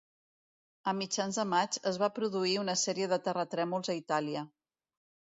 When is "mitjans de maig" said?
0.99-1.77